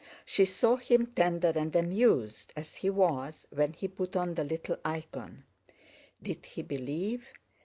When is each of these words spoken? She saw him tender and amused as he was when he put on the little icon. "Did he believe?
She 0.25 0.45
saw 0.45 0.77
him 0.77 1.05
tender 1.13 1.53
and 1.55 1.75
amused 1.75 2.53
as 2.55 2.73
he 2.73 2.89
was 2.89 3.45
when 3.51 3.73
he 3.73 3.87
put 3.87 4.15
on 4.15 4.33
the 4.33 4.43
little 4.43 4.77
icon. 4.83 5.43
"Did 6.23 6.43
he 6.43 6.63
believe? 6.63 7.29